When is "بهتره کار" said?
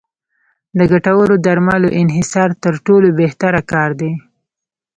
3.19-3.89